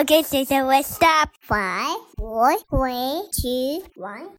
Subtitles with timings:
[0.00, 1.28] Okay, so, so let's stop.
[1.42, 4.30] Five, four, three, two, one.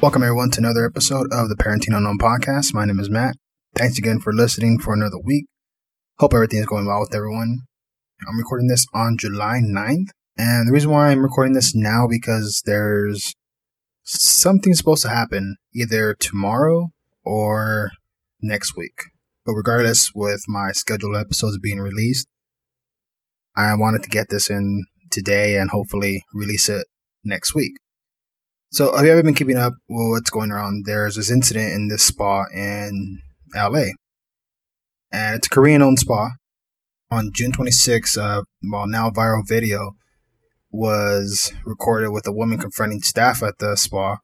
[0.00, 2.72] Welcome, everyone, to another episode of the Parenting Unknown podcast.
[2.72, 3.36] My name is Matt.
[3.74, 5.44] Thanks again for listening for another week.
[6.22, 7.62] Hope everything is going well with everyone.
[8.28, 10.10] I'm recording this on July 9th.
[10.38, 13.34] And the reason why I'm recording this now because there's
[14.04, 16.90] something supposed to happen either tomorrow
[17.24, 17.90] or
[18.40, 19.06] next week.
[19.44, 22.28] But regardless, with my scheduled episodes being released,
[23.56, 26.86] I wanted to get this in today and hopefully release it
[27.24, 27.72] next week.
[28.70, 30.84] So, have you ever been keeping up with what's going on?
[30.86, 33.18] There's this incident in this spa in
[33.56, 33.86] LA,
[35.12, 36.30] and it's a Korean owned spa.
[37.10, 39.96] On June 26, uh, well, now viral video
[40.70, 44.16] was recorded with a woman confronting staff at the spa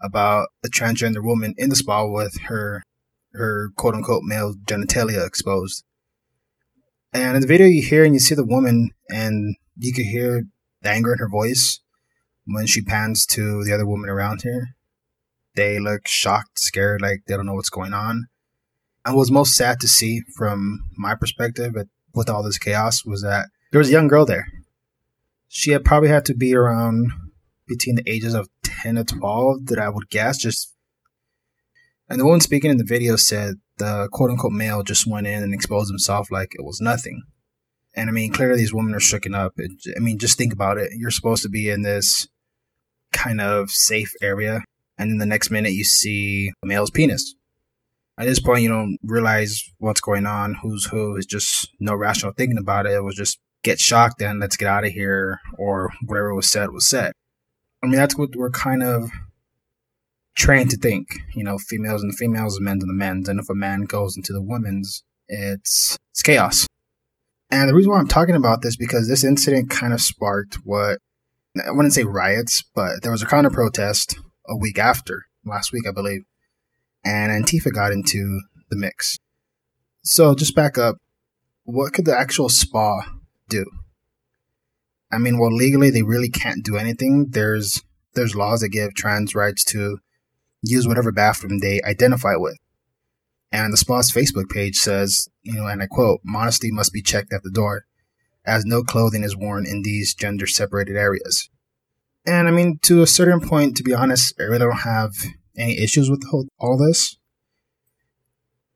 [0.00, 2.84] about a transgender woman in the spa with her
[3.32, 5.84] her quote unquote male genitalia exposed.
[7.12, 10.44] And in the video, you hear and you see the woman, and you can hear
[10.82, 11.80] the anger in her voice
[12.46, 14.68] when she pans to the other woman around her,
[15.54, 18.26] they look shocked, scared, like they don't know what's going on.
[19.10, 21.74] What was most sad to see from my perspective
[22.14, 24.46] with all this chaos was that there was a young girl there.
[25.48, 27.10] She had probably had to be around
[27.66, 30.74] between the ages of 10 to 12 that I would guess just
[32.10, 35.44] and the woman speaking in the video said the quote unquote male just went in
[35.44, 37.22] and exposed himself like it was nothing.
[37.94, 39.54] And I mean, clearly these women are shooken up.
[39.58, 40.90] I mean, just think about it.
[40.96, 42.28] You're supposed to be in this
[43.12, 44.62] kind of safe area,
[44.98, 47.34] and then the next minute you see a male's penis.
[48.20, 51.16] At this point, you don't realize what's going on, who's who.
[51.16, 52.92] It's just no rational thinking about it.
[52.92, 56.70] It was just get shocked and let's get out of here, or whatever was said
[56.70, 57.12] was said.
[57.82, 59.10] I mean, that's what we're kind of
[60.36, 61.08] trained to think.
[61.34, 63.26] You know, females and the females, men's and the men's.
[63.26, 66.66] And if a man goes into the women's, it's it's chaos.
[67.50, 70.98] And the reason why I'm talking about this because this incident kind of sparked what
[71.56, 74.14] I wouldn't say riots, but there was a counter protest
[74.46, 76.20] a week after, last week, I believe,
[77.04, 78.40] and Antifa got into
[78.70, 79.16] the mix.
[80.02, 80.96] So just back up.
[81.64, 83.02] What could the actual spa
[83.48, 83.64] do?
[85.12, 87.26] I mean, well, legally they really can't do anything.
[87.30, 87.82] There's
[88.14, 89.98] there's laws that give trans rights to
[90.62, 92.56] use whatever bathroom they identify with.
[93.52, 97.32] And the spa's Facebook page says, you know, and I quote, modesty must be checked
[97.32, 97.84] at the door
[98.44, 101.50] as no clothing is worn in these gender separated areas.
[102.26, 105.12] And I mean, to a certain point, to be honest, I really don't have
[105.56, 107.16] any issues with whole, all this.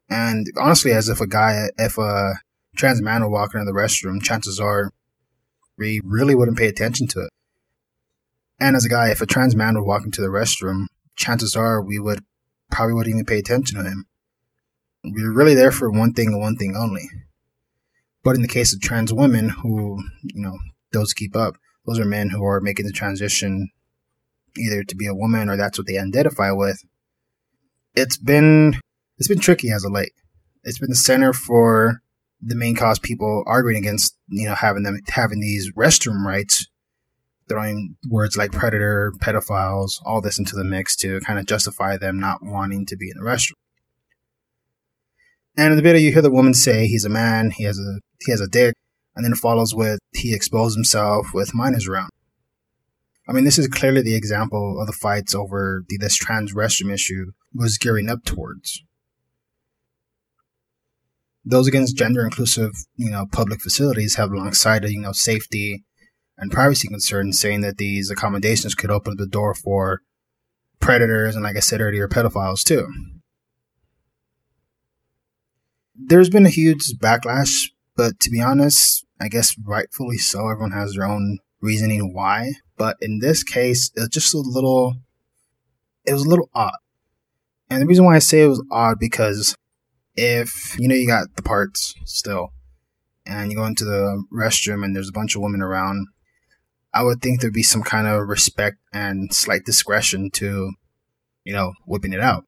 [0.08, 2.34] And honestly, as if a guy, if a
[2.76, 4.90] trans man were walking in the restroom, chances are
[5.76, 7.30] we really wouldn't pay attention to it.
[8.60, 10.86] And as a guy, if a trans man were walking to the restroom,
[11.16, 12.24] chances are we would
[12.70, 14.06] probably wouldn't even pay attention to him.
[15.04, 17.10] We're really there for one thing and one thing only.
[18.22, 20.58] But in the case of trans women who, you know,
[20.92, 23.70] those keep up, those are men who are making the transition
[24.56, 26.82] either to be a woman or that's what they identify with.
[27.94, 28.80] It's been
[29.18, 30.12] it's been tricky as of late.
[30.64, 32.02] It's been the center for
[32.40, 36.66] the main cause people arguing against, you know, having them having these restroom rights,
[37.48, 42.18] throwing words like predator, pedophiles, all this into the mix to kind of justify them
[42.18, 43.52] not wanting to be in the restroom.
[45.56, 48.00] And in the video, you hear the woman say he's a man, he has a
[48.24, 48.74] he has a dick,
[49.14, 52.10] and then it follows with he exposed himself with minors around.
[53.26, 56.92] I mean, this is clearly the example of the fights over the this trans restroom
[56.92, 58.82] issue was gearing up towards.
[61.44, 65.84] Those against gender inclusive, you know, public facilities have long cited, you know, safety
[66.36, 70.00] and privacy concerns, saying that these accommodations could open the door for
[70.80, 72.86] predators and, like I said earlier, pedophiles too.
[75.94, 80.48] There's been a huge backlash but to be honest, I guess rightfully so.
[80.48, 82.54] Everyone has their own reasoning why.
[82.76, 84.96] But in this case, it's just a little,
[86.04, 86.76] it was a little odd.
[87.70, 89.56] And the reason why I say it was odd because
[90.16, 92.52] if, you know, you got the parts still
[93.26, 96.08] and you go into the restroom and there's a bunch of women around,
[96.92, 100.72] I would think there'd be some kind of respect and slight discretion to,
[101.42, 102.44] you know, whipping it out.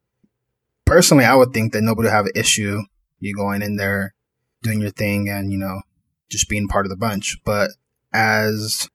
[0.85, 2.81] Personally, I would think that nobody would have an issue
[3.19, 4.13] you going in there
[4.61, 5.81] doing your thing and, you know,
[6.29, 7.37] just being part of the bunch.
[7.43, 7.71] But
[8.13, 8.87] as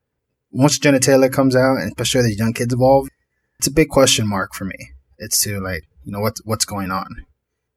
[0.52, 3.08] once genitalia comes out, and especially the young kids evolve,
[3.58, 4.76] it's a big question mark for me.
[5.18, 7.06] It's to like, you know, what's what's going on.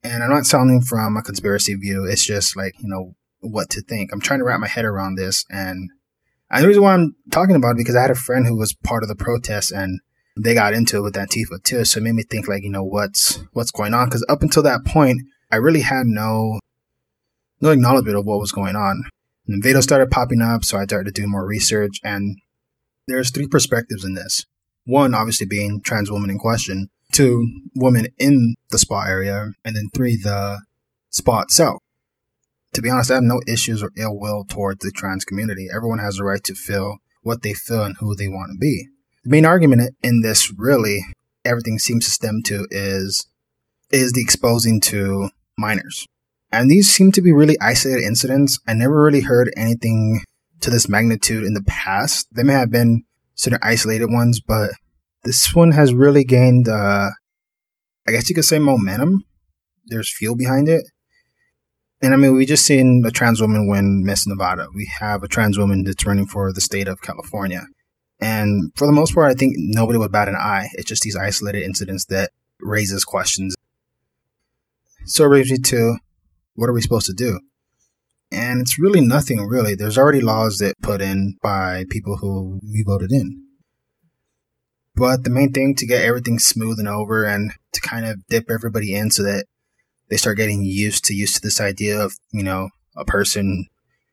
[0.02, 2.04] And I'm not sounding from a conspiracy view.
[2.04, 4.12] It's just like, you know, what to think.
[4.12, 5.44] I'm trying to wrap my head around this.
[5.50, 5.90] And,
[6.56, 9.02] the reason why I'm talking about it because I had a friend who was part
[9.02, 10.00] of the protest and
[10.36, 11.84] they got into it with Antifa too.
[11.84, 14.08] So it made me think like, you know, what's, what's going on?
[14.10, 16.60] Cause up until that point, I really had no,
[17.60, 19.02] no acknowledgement of what was going on.
[19.48, 20.64] And videos started popping up.
[20.64, 22.38] So I started to do more research and
[23.06, 24.44] there's three perspectives in this.
[24.84, 26.88] One, obviously being trans woman in question.
[27.12, 29.52] Two, women in the spa area.
[29.64, 30.60] And then three, the
[31.10, 31.82] spa itself.
[32.74, 35.68] To be honest, I have no issues or ill will towards the trans community.
[35.74, 38.88] Everyone has a right to feel what they feel and who they want to be.
[39.24, 41.04] The main argument in this really,
[41.44, 43.26] everything seems to stem to is,
[43.90, 46.06] is the exposing to minors.
[46.52, 48.60] And these seem to be really isolated incidents.
[48.68, 50.22] I never really heard anything
[50.60, 52.28] to this magnitude in the past.
[52.32, 53.04] They may have been
[53.34, 54.70] certain isolated ones, but
[55.24, 57.10] this one has really gained, uh,
[58.06, 59.24] I guess you could say momentum.
[59.86, 60.84] There's fuel behind it.
[62.02, 64.68] And I mean, we just seen a trans woman win Miss Nevada.
[64.74, 67.66] We have a trans woman that's running for the state of California.
[68.20, 70.68] And for the most part, I think nobody would bat an eye.
[70.74, 72.30] It's just these isolated incidents that
[72.60, 73.54] raises questions.
[75.06, 75.96] So it brings me to
[76.54, 77.40] what are we supposed to do?
[78.36, 79.74] And it's really nothing really.
[79.74, 83.44] There's already laws that put in by people who we voted in.
[84.94, 88.50] But the main thing to get everything smooth and over and to kind of dip
[88.50, 89.46] everybody in so that
[90.10, 93.68] they start getting used to used to this idea of, you know, a person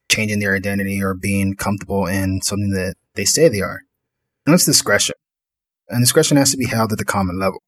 [0.09, 3.81] changing their identity or being comfortable in something that they say they are.
[4.45, 5.15] And that's discretion.
[5.89, 7.61] And discretion has to be held at the common level.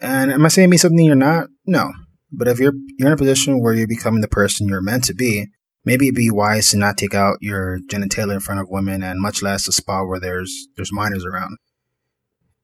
[0.00, 1.48] And am I saying be something you're not?
[1.66, 1.92] No.
[2.32, 5.14] But if you're you're in a position where you're becoming the person you're meant to
[5.14, 5.48] be,
[5.84, 9.20] maybe it'd be wise to not take out your genitalia in front of women and
[9.20, 11.58] much less a spa where there's there's minors around.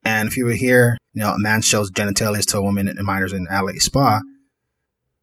[0.04, 2.98] And if you were here, you know, a man shows genitalia to a woman and
[3.04, 4.20] minors in LA spa,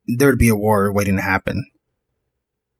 [0.05, 1.65] there would be a war waiting to happen.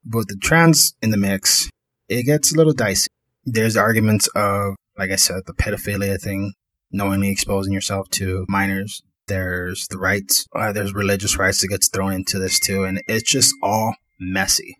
[0.03, 1.69] But with the trans in the mix,
[2.07, 3.07] it gets a little dicey.
[3.43, 6.53] There's arguments of, like I said, the pedophilia thing,
[6.91, 9.01] knowingly exposing yourself to minors.
[9.27, 13.29] There's the rights, uh, there's religious rights that gets thrown into this too, and it's
[13.29, 14.77] just all messy.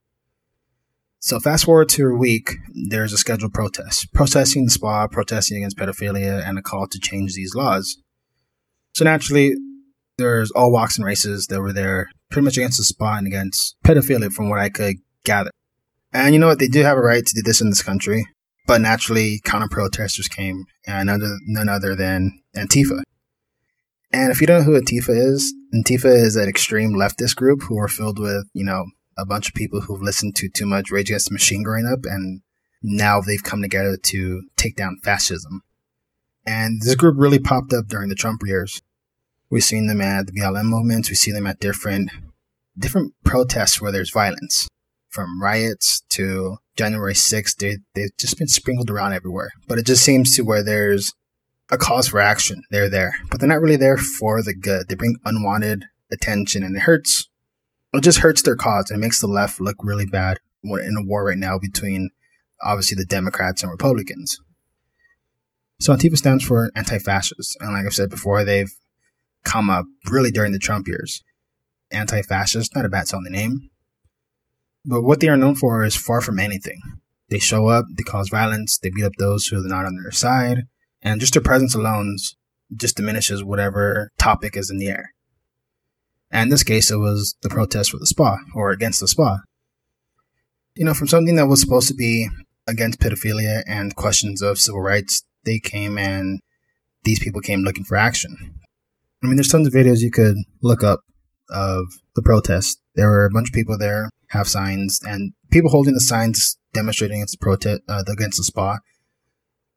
[1.19, 2.51] So fast forward to a week,
[2.89, 7.33] there's a scheduled protest, protesting the spa, protesting against pedophilia, and a call to change
[7.33, 7.97] these laws.
[8.93, 9.55] So naturally,
[10.19, 13.75] there's all walks and races that were there, pretty much against the spa and against
[13.83, 15.49] pedophilia, from what I could gather.
[16.13, 16.59] And you know what?
[16.59, 18.27] They do have a right to do this in this country,
[18.67, 21.09] but naturally, counter protesters came, and
[21.47, 23.01] none other than Antifa.
[24.15, 27.77] And if you don't know who Antifa is, Antifa is an extreme leftist group who
[27.77, 28.85] are filled with, you know,
[29.17, 32.05] a bunch of people who've listened to too much Rage Against the Machine growing up,
[32.05, 32.41] and
[32.81, 35.63] now they've come together to take down fascism.
[36.47, 38.81] And this group really popped up during the Trump years.
[39.49, 41.09] We've seen them at the BLM movements.
[41.09, 42.09] We see them at different
[42.79, 44.69] different protests where there's violence,
[45.09, 47.57] from riots to January 6th.
[47.57, 49.51] They, they've just been sprinkled around everywhere.
[49.67, 51.11] But it just seems to where there's
[51.71, 52.63] a cause for action.
[52.71, 54.87] They're there, but they're not really there for the good.
[54.87, 57.29] They bring unwanted attention and it hurts.
[57.93, 60.39] It just hurts their cause and it makes the left look really bad.
[60.63, 62.09] We're in a war right now between
[62.61, 64.39] obviously the Democrats and Republicans.
[65.79, 67.57] So Antifa stands for anti-fascist.
[67.59, 68.71] And like I've said before, they've
[69.43, 71.23] come up really during the Trump years.
[71.91, 73.69] Anti-fascist, not a bad sounding name.
[74.85, 76.79] But what they are known for is far from anything.
[77.29, 80.11] They show up, they cause violence, they beat up those who are not on their
[80.11, 80.63] side,
[81.05, 82.17] and just their presence alone
[82.75, 85.13] just diminishes whatever topic is in the air.
[86.31, 89.41] And in this case, it was the protest for the spa or against the spa.
[90.73, 92.27] You know, from something that was supposed to be
[92.67, 96.41] against pedophilia and questions of civil rights, they came and
[97.03, 98.35] these people came looking for action.
[99.23, 101.01] I mean, there's tons of videos you could look up
[101.49, 101.85] of
[102.15, 102.81] the protest.
[102.95, 107.19] There were a bunch of people there, have signs, and people holding the signs demonstrating
[107.19, 108.79] against the protest, uh, against the spa.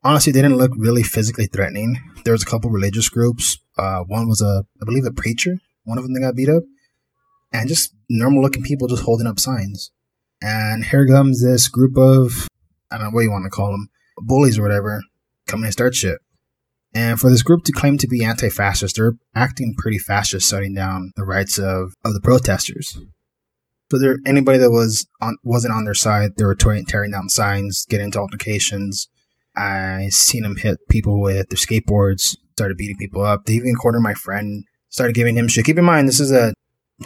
[0.05, 2.01] Honestly, they didn't look really physically threatening.
[2.25, 3.59] There was a couple religious groups.
[3.77, 5.59] Uh, one was a, I believe, a preacher.
[5.85, 6.63] One of them that got beat up,
[7.53, 9.91] and just normal looking people just holding up signs.
[10.41, 12.47] And here comes this group of,
[12.91, 13.89] I don't know what you want to call them,
[14.19, 15.03] bullies or whatever,
[15.47, 16.19] coming and start shit.
[16.95, 21.13] And for this group to claim to be anti-fascist, they're acting pretty fascist, shutting down
[21.17, 22.99] the rights of, of the protesters.
[23.91, 27.29] So there, anybody that was on, wasn't on their side, they were tearing, tearing down
[27.29, 29.09] signs, getting into altercations.
[29.57, 33.45] I seen them hit people with their skateboards, started beating people up.
[33.45, 35.65] They even cornered my friend, started giving him shit.
[35.65, 36.55] Keep in mind, this is a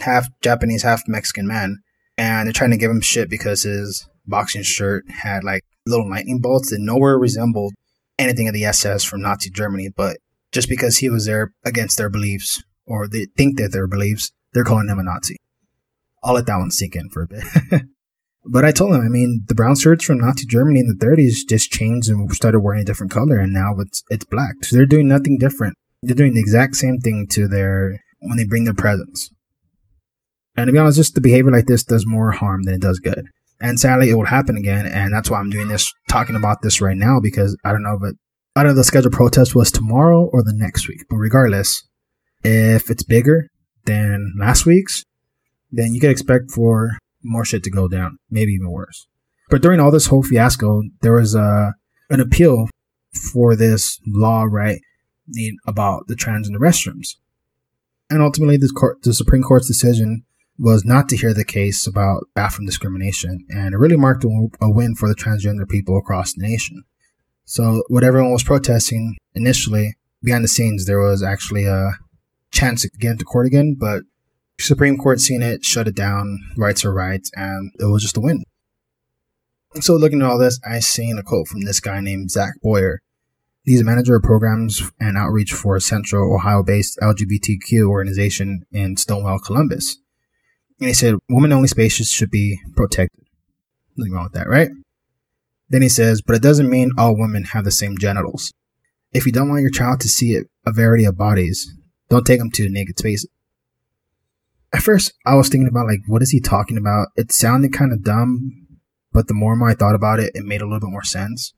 [0.01, 1.79] half Japanese, half Mexican man,
[2.17, 6.39] and they're trying to give him shit because his boxing shirt had like little lightning
[6.39, 7.73] bolts that nowhere resembled
[8.17, 10.17] anything of the SS from Nazi Germany, but
[10.51, 14.63] just because he was there against their beliefs, or they think that their beliefs, they're
[14.63, 15.37] calling him a Nazi.
[16.23, 17.43] I'll let that one sink in for a bit.
[18.45, 21.47] But I told him, I mean, the brown shirts from Nazi Germany in the 30s
[21.47, 24.55] just changed and started wearing a different color, and now it's it's black.
[24.63, 25.75] So they're doing nothing different.
[26.01, 29.31] They're doing the exact same thing to their when they bring their presence.
[30.55, 32.99] And to be honest, just the behavior like this does more harm than it does
[32.99, 33.27] good.
[33.61, 36.81] And sadly, it will happen again, and that's why I'm doing this, talking about this
[36.81, 38.17] right now because I don't know if it,
[38.55, 41.05] I don't know the scheduled protest was tomorrow or the next week.
[41.09, 41.81] But regardless,
[42.43, 43.47] if it's bigger
[43.85, 45.05] than last week's,
[45.71, 49.07] then you can expect for more shit to go down, maybe even worse.
[49.49, 51.71] But during all this whole fiasco, there was a uh,
[52.09, 52.67] an appeal
[53.31, 54.81] for this law, right,
[55.65, 57.15] about the trans in the restrooms,
[58.09, 60.23] and ultimately, the court, the Supreme Court's decision
[60.59, 64.69] was not to hear the case about bathroom discrimination, and it really marked a, a
[64.69, 66.83] win for the transgender people across the nation.
[67.45, 71.93] So, what everyone was protesting initially, behind the scenes, there was actually a
[72.51, 74.03] chance to get into court again, but
[74.59, 78.21] Supreme Court seen it, shut it down, rights are rights, and it was just a
[78.21, 78.43] win.
[79.81, 83.01] So looking at all this, I seen a quote from this guy named Zach Boyer.
[83.63, 89.39] He's a manager of programs and outreach for a Central Ohio-based LGBTQ organization in Stonewall,
[89.39, 89.97] Columbus.
[90.79, 93.25] And he said, women-only spaces should be protected.
[93.95, 94.69] Nothing wrong with that, right?
[95.69, 98.53] Then he says, but it doesn't mean all women have the same genitals.
[99.13, 101.73] If you don't want your child to see a variety of bodies,
[102.09, 103.29] don't take them to naked spaces
[104.73, 107.09] at first I was thinking about like what is he talking about?
[107.15, 108.67] It sounded kind of dumb,
[109.11, 111.03] but the more and more I thought about it, it made a little bit more
[111.03, 111.53] sense.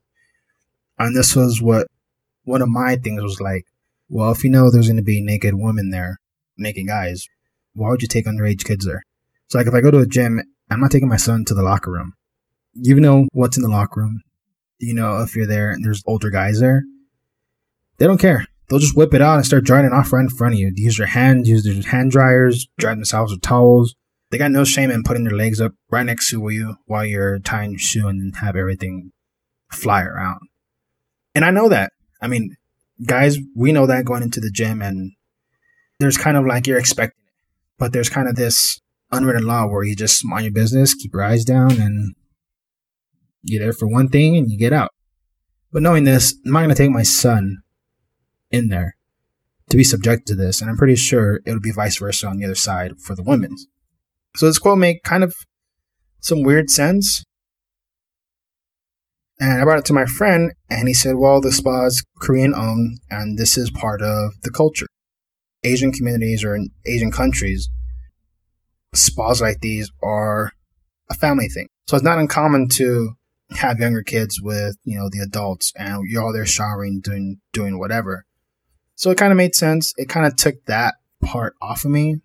[0.98, 1.86] And this was what
[2.44, 3.64] one of my things was like.
[4.08, 6.20] Well, if you know there's going to be naked women there,
[6.56, 7.26] naked guys,
[7.74, 9.02] why would you take underage kids there?
[9.48, 11.62] So like if I go to a gym, I'm not taking my son to the
[11.62, 12.12] locker room.
[12.74, 14.20] You know what's in the locker room.
[14.78, 16.84] You know if you're there and there's older guys there.
[17.98, 20.28] They don't care they'll just whip it out and start drying it off right in
[20.28, 20.72] front of you.
[20.74, 23.94] Use your hands, use their hand dryers, dry themselves with towels.
[24.30, 27.38] They got no shame in putting their legs up right next to you while you're
[27.38, 29.12] tying your shoe and have everything
[29.70, 30.40] fly around.
[31.34, 31.92] And I know that.
[32.20, 32.56] I mean,
[33.06, 35.12] guys, we know that going into the gym and
[36.00, 37.32] there's kind of like you're expecting it.
[37.78, 38.80] But there's kind of this
[39.12, 42.14] unwritten law where you just mind your business, keep your eyes down, and
[43.42, 44.90] you're there for one thing and you get out.
[45.72, 47.58] But knowing this, I'm not going to take my son
[48.50, 48.96] in there
[49.70, 52.38] to be subjected to this, and I'm pretty sure it would be vice versa on
[52.38, 53.56] the other side for the women.
[54.36, 55.34] So this quote made kind of
[56.20, 57.24] some weird sense.
[59.38, 63.00] And I brought it to my friend, and he said, Well, the spa's Korean owned,
[63.10, 64.86] and this is part of the culture.
[65.62, 67.68] Asian communities or in Asian countries,
[68.94, 70.52] spas like these are
[71.10, 71.66] a family thing.
[71.86, 73.12] So it's not uncommon to
[73.50, 77.78] have younger kids with, you know, the adults and you're all there showering, doing doing
[77.78, 78.24] whatever.
[78.96, 79.92] So it kind of made sense.
[79.96, 82.20] It kind of took that part off of me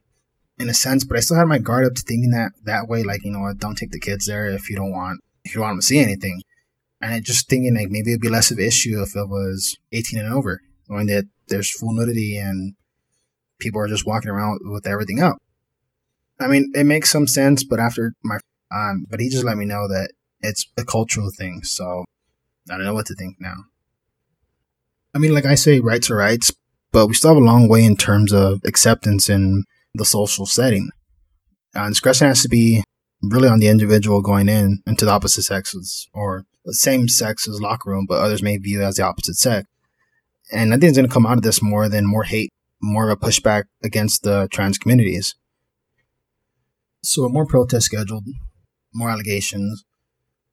[0.58, 3.04] in a sense, but I still had my guard up to thinking that that way,
[3.04, 5.62] like, you know, what, don't take the kids there if you don't want, if you
[5.62, 6.42] want them to see anything.
[7.02, 10.20] And just thinking like maybe it'd be less of an issue if it was 18
[10.20, 12.76] and over, knowing that there's full nudity and
[13.60, 15.38] people are just walking around with everything up.
[16.40, 18.38] I mean, it makes some sense, but after my,
[18.74, 20.12] um, but he just let me know that
[20.42, 21.64] it's a cultural thing.
[21.64, 22.06] So
[22.70, 23.56] I don't know what to think now.
[25.14, 26.52] I mean, like I say, rights are rights,
[26.92, 30.90] but we still have a long way in terms of acceptance in the social setting.
[31.76, 32.84] Uh, discretion has to be
[33.22, 37.62] really on the individual going in into the opposite sexes or the same sex as
[37.62, 39.68] locker room, but others may view it as the opposite sex.
[40.52, 43.10] And I think it's going to come out of this more than more hate, more
[43.10, 45.36] of a pushback against the trans communities.
[47.04, 48.26] So, more protests scheduled,
[48.94, 49.84] more allegations.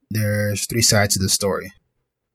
[0.09, 1.73] There's three sides to the story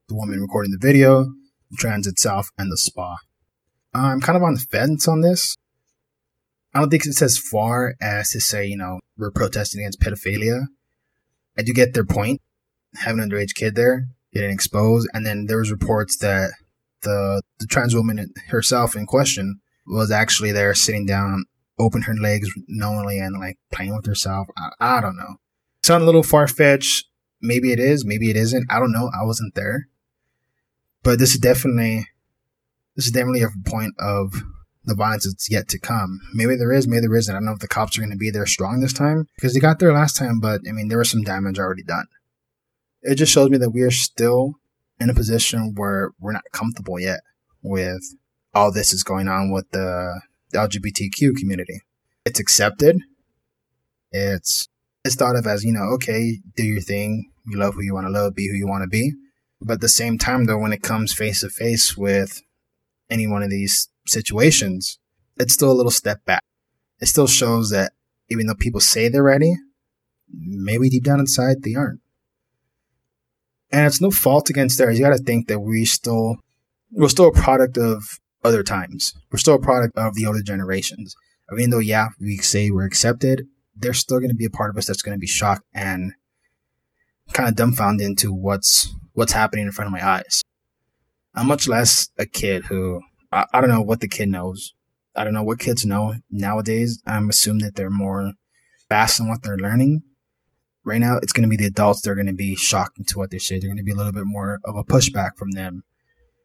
[0.08, 1.24] the woman recording the video,
[1.70, 3.16] the trans itself, and the spa.
[3.94, 5.56] I'm kind of on the fence on this.
[6.74, 10.64] I don't think it's as far as to say, you know, we're protesting against pedophilia.
[11.56, 12.40] I do get their point.
[12.96, 16.52] Having an underage kid there, getting exposed, and then there was reports that
[17.02, 21.44] the the trans woman herself in question was actually there sitting down,
[21.78, 24.46] open her legs knowingly and like playing with herself.
[24.56, 25.36] I, I don't know.
[25.82, 27.06] Sound a little far fetched.
[27.40, 28.04] Maybe it is.
[28.04, 28.66] Maybe it isn't.
[28.70, 29.10] I don't know.
[29.12, 29.88] I wasn't there.
[31.02, 32.06] But this is definitely
[32.96, 34.32] this is definitely a point of
[34.84, 36.20] the violence that's yet to come.
[36.34, 37.34] Maybe there is, maybe there isn't.
[37.34, 39.54] I don't know if the cops are going to be there strong this time because
[39.54, 42.06] they got there last time, but I mean, there was some damage already done.
[43.02, 44.54] It just shows me that we are still
[45.00, 47.20] in a position where we're not comfortable yet
[47.62, 48.02] with
[48.54, 50.20] all this is going on with the,
[50.50, 51.80] the LGBTQ community.
[52.24, 52.98] It's accepted.
[54.12, 54.68] It's
[55.04, 57.30] it's thought of as you know, okay, do your thing.
[57.46, 59.12] You love who you want to love, be who you want to be.
[59.60, 62.40] But at the same time, though, when it comes face to face with
[63.10, 64.98] any one of these situations,
[65.36, 66.44] it's still a little step back.
[67.00, 67.92] It still shows that
[68.28, 69.56] even though people say they're ready,
[70.32, 72.00] maybe deep down inside they aren't.
[73.70, 74.98] And it's no fault against theirs.
[74.98, 76.36] You got to think that we still
[76.92, 79.14] we're still a product of other times.
[79.32, 81.16] We're still a product of the older generations.
[81.50, 84.70] I Even though, yeah, we say we're accepted, there's still going to be a part
[84.70, 86.12] of us that's going to be shocked and
[87.32, 90.42] kind of dumbfounded into what's what's happening in front of my eyes.
[91.34, 93.00] I'm much less a kid who
[93.32, 94.74] I, I don't know what the kid knows.
[95.16, 97.02] I don't know what kids know nowadays.
[97.06, 98.32] I'm assuming that they're more
[98.88, 100.02] fast in what they're learning.
[100.84, 103.18] Right now, it's going to be the adults that are going to be shocked into
[103.18, 103.58] what they say.
[103.58, 105.82] They're going to be a little bit more of a pushback from them.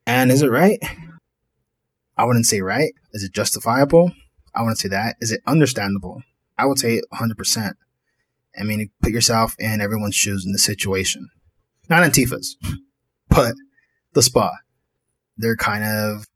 [0.08, 0.80] And is it right?
[2.18, 2.94] I wouldn't say right.
[3.14, 4.12] Is it justifiable?
[4.56, 5.18] I wouldn't say that.
[5.20, 6.22] Is it understandable?
[6.58, 7.74] I would say 100%.
[8.60, 11.30] I mean, put yourself in everyone's shoes in the situation.
[11.90, 12.58] Not Antifa's,
[13.30, 13.54] but
[14.14, 14.52] the spa.
[15.40, 16.28] They're kind of,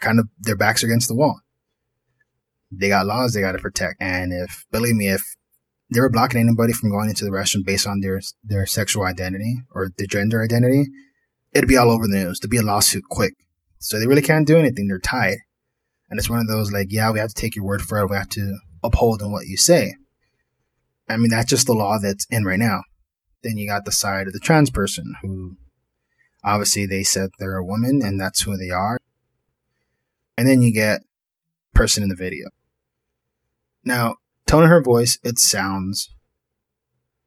[0.00, 1.40] kind of, their backs are against the wall.
[2.70, 4.00] They got laws they got to protect.
[4.00, 5.22] And if, believe me, if
[5.92, 9.56] they were blocking anybody from going into the restroom based on their, their sexual identity
[9.74, 10.86] or their gender identity,
[11.52, 12.40] it'd be all over the news.
[12.40, 13.34] There'd be a lawsuit quick.
[13.78, 14.88] So they really can't do anything.
[14.88, 15.38] They're tied.
[16.08, 18.08] And it's one of those like, yeah, we have to take your word for it.
[18.08, 19.96] We have to uphold on what you say.
[21.08, 22.82] I mean, that's just the law that's in right now.
[23.42, 25.56] Then you got the side of the trans person who
[26.44, 28.98] obviously they said they're a woman and that's who they are.
[30.36, 31.02] And then you get
[31.74, 32.48] person in the video.
[33.84, 36.14] Now, tone of her voice, it sounds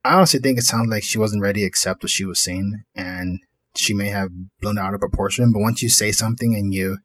[0.06, 2.84] I honestly think it sounds like she wasn't ready to accept what she was saying
[2.94, 3.40] and
[3.76, 4.30] she may have
[4.62, 5.52] blown out of proportion.
[5.52, 7.00] But once you say something and you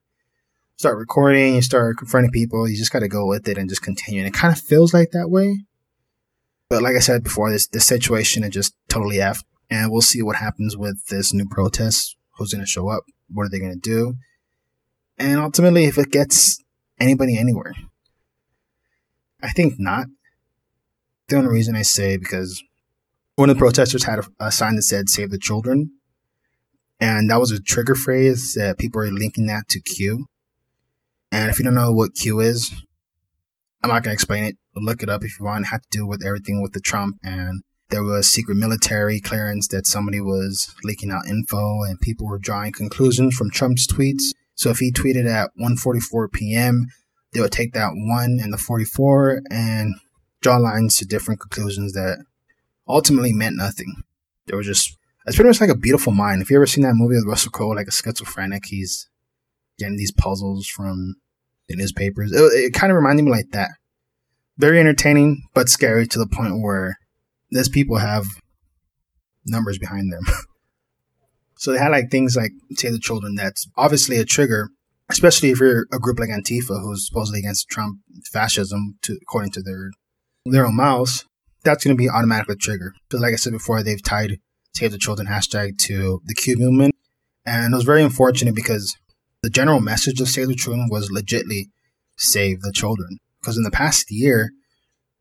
[0.76, 3.82] start recording, you start confronting people, you just got to go with it and just
[3.82, 4.20] continue.
[4.20, 5.60] And it kind of feels like that way.
[6.68, 10.22] But like I said before, this this situation is just totally effed, and we'll see
[10.22, 12.16] what happens with this new protest.
[12.36, 13.04] Who's going to show up?
[13.28, 14.14] What are they going to do?
[15.18, 16.58] And ultimately, if it gets
[16.98, 17.74] anybody anywhere,
[19.42, 20.06] I think not.
[21.28, 22.62] The only reason I say because
[23.36, 25.92] one of the protesters had a, a sign that said "Save the Children,"
[27.00, 30.26] And that was a trigger phrase that people are linking that to Q.
[31.32, 32.70] And if you don't know what Q is,
[33.82, 34.56] I'm not going to explain it.
[34.76, 35.64] Look it up if you want.
[35.64, 39.68] It had to do with everything with the Trump and there was secret military clearance
[39.68, 44.32] that somebody was leaking out info and people were drawing conclusions from Trump's tweets.
[44.54, 46.86] So if he tweeted at 1:44 p.m.,
[47.32, 49.94] they would take that 1 and the 44 and
[50.40, 52.24] draw lines to different conclusions that
[52.88, 54.02] ultimately meant nothing.
[54.46, 56.42] They was just it's pretty much like a beautiful mind.
[56.42, 59.08] If you ever seen that movie with Russell Crowe, like a schizophrenic, he's
[59.78, 61.16] getting these puzzles from
[61.68, 62.32] the newspapers.
[62.32, 63.70] It, it kind of reminded me like that.
[64.58, 66.98] Very entertaining, but scary to the point where
[67.50, 68.26] these people have
[69.44, 70.22] numbers behind them.
[71.56, 73.34] so they had like things like Save the Children.
[73.34, 74.70] That's obviously a trigger,
[75.10, 78.00] especially if you're a group like Antifa, who's supposedly against Trump
[78.32, 79.90] fascism, to according to their
[80.44, 81.24] their own mouths.
[81.62, 82.94] That's going to be automatically trigger.
[83.08, 84.38] Because like I said before, they've tied
[84.74, 86.94] Save the Children hashtag to the Q movement.
[87.44, 88.96] And it was very unfortunate because
[89.42, 91.66] the general message of Save the Children was legitly
[92.20, 93.18] save the children.
[93.40, 94.52] Because in the past year,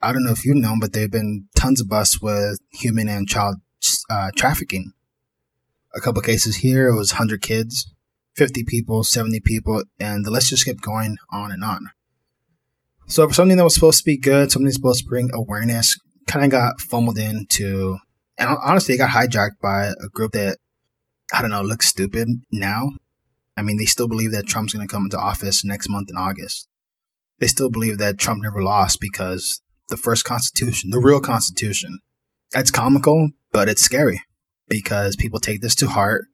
[0.02, 3.10] I don't know if you know, but there have been tons of busts with human
[3.10, 3.58] and child
[4.10, 4.94] uh, trafficking.
[5.96, 7.92] A couple cases here, it was 100 kids,
[8.36, 11.90] 50 people, 70 people, and the list just kept going on and on.
[13.08, 16.46] So for something that was supposed to be good, something supposed to bring awareness, kind
[16.46, 17.98] of got fumbled into
[18.40, 20.58] and honestly, it got hijacked by a group that,
[21.34, 22.92] I don't know, looks stupid now.
[23.58, 26.16] I mean, they still believe that Trump's going to come into office next month in
[26.16, 26.70] August.
[27.40, 32.00] They still believe that Trump never lost because the first constitution, the real constitution,
[32.52, 34.22] that's comical, but it's scary
[34.68, 36.26] because people take this to heart.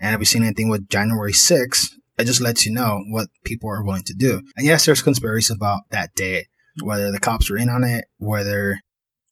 [0.00, 3.70] And if you've seen anything with January 6th, it just lets you know what people
[3.70, 4.42] are willing to do.
[4.56, 6.46] And yes, there's conspiracies about that day,
[6.82, 8.80] whether the cops were in on it, whether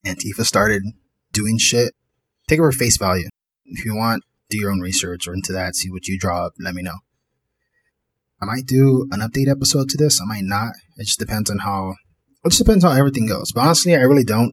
[0.06, 0.82] Antifa started
[1.32, 1.94] doing shit
[2.48, 3.28] take it for face value.
[3.64, 6.52] If you want, do your own research or into that, see what you draw up,
[6.58, 6.98] let me know.
[8.40, 10.72] I might do an update episode to this, I might not.
[10.96, 11.94] It just depends on how
[12.44, 13.52] it just depends how everything goes.
[13.52, 14.52] But honestly, I really don't.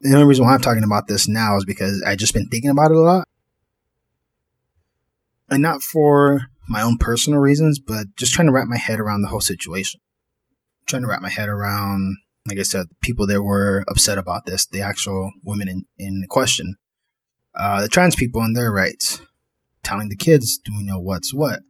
[0.00, 2.70] The only reason why I'm talking about this now is because I just been thinking
[2.70, 3.28] about it a lot.
[5.48, 9.22] And not for my own personal reasons, but just trying to wrap my head around
[9.22, 10.00] the whole situation.
[10.86, 14.66] trying to wrap my head around, like I said, people that were upset about this,
[14.66, 16.76] the actual women in, in question
[17.56, 19.20] uh, the trans people and their rights,
[19.82, 21.60] telling the kids, do we know what's what?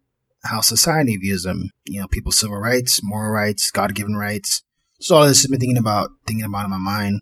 [0.45, 4.63] How society views them, you know, people's civil rights, moral rights, God given rights.
[4.99, 7.21] So all this has been thinking about, thinking about in my mind.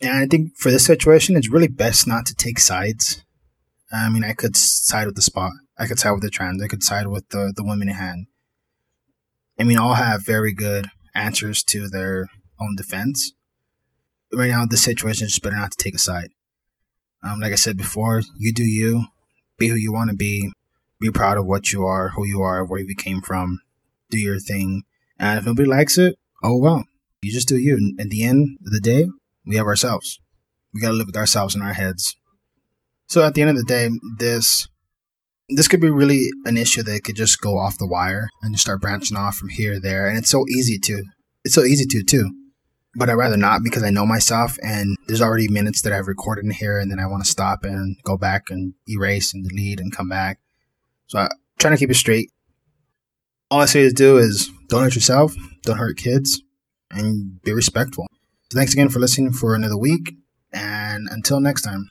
[0.00, 3.22] And I think for this situation, it's really best not to take sides.
[3.92, 5.52] I mean, I could side with the spot.
[5.78, 6.62] I could side with the trans.
[6.62, 8.26] I could side with the, the women in hand.
[9.58, 12.28] I mean, all have very good answers to their
[12.60, 13.32] own defense.
[14.32, 16.30] right now, this situation is just better not to take a side.
[17.22, 19.06] Um, like I said before, you do you,
[19.58, 20.52] be who you want to be,
[21.00, 23.60] be proud of what you are, who you are, where you came from,
[24.08, 24.84] do your thing.
[25.18, 26.84] And if nobody likes it, oh well,
[27.22, 27.94] you just do you.
[27.98, 29.06] At the end of the day,
[29.46, 30.20] we have ourselves.
[30.72, 32.16] We gotta live with ourselves in our heads.
[33.06, 34.68] So at the end of the day, this
[35.48, 38.62] this could be really an issue that could just go off the wire and just
[38.62, 40.06] start branching off from here there.
[40.06, 41.02] And it's so easy to.
[41.44, 42.30] It's so easy to too
[42.94, 46.44] but I'd rather not because I know myself and there's already minutes that I've recorded
[46.44, 49.80] in here and then I want to stop and go back and erase and delete
[49.80, 50.40] and come back.
[51.06, 52.30] So I'm trying to keep it straight.
[53.50, 56.42] All I say to do is don't hurt yourself, don't hurt kids,
[56.90, 58.06] and be respectful.
[58.50, 60.14] So thanks again for listening for another week,
[60.52, 61.90] and until next time.